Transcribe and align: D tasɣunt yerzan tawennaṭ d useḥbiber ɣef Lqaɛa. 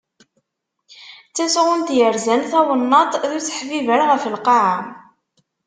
D 1.27 1.31
tasɣunt 1.35 1.89
yerzan 1.97 2.41
tawennaṭ 2.51 3.11
d 3.29 3.31
useḥbiber 3.37 3.99
ɣef 4.09 4.23
Lqaɛa. 4.35 4.79